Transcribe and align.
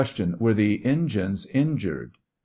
Were 0.39 0.55
the 0.55 0.83
engines 0.83 1.45
injured? 1.45 2.17